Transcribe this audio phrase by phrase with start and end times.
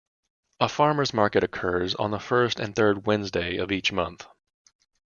[0.59, 4.25] A farmers' market occurs on the first and third Wednesday of each month.